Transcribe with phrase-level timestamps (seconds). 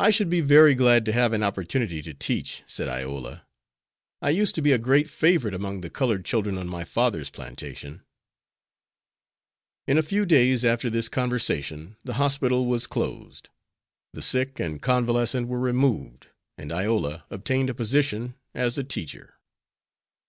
[0.00, 3.46] "I should be very glad to have an opportunity to teach," said Iola.
[4.20, 8.02] "I used to be a great favorite among the colored children on my father's plantation."
[9.86, 13.48] In a few days after this conversation the hospital was closed.
[14.12, 16.26] The sick and convalescent were removed,
[16.56, 19.34] and Iola obtained a position as a teacher.